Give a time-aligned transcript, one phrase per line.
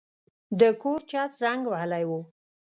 [0.59, 2.11] د کور چت زنګ وهلی و.